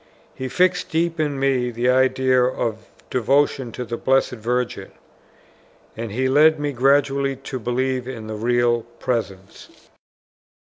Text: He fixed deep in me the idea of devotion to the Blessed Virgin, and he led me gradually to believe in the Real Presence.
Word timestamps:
He 0.33 0.47
fixed 0.47 0.89
deep 0.89 1.19
in 1.19 1.39
me 1.39 1.69
the 1.69 1.87
idea 1.87 2.43
of 2.43 2.87
devotion 3.11 3.71
to 3.73 3.85
the 3.85 3.97
Blessed 3.97 4.31
Virgin, 4.31 4.89
and 5.95 6.11
he 6.11 6.27
led 6.27 6.59
me 6.59 6.71
gradually 6.71 7.35
to 7.35 7.59
believe 7.59 8.07
in 8.07 8.25
the 8.25 8.33
Real 8.33 8.81
Presence. 8.97 9.69